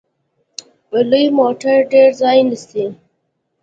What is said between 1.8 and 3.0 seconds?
ډیر ځای نیسي.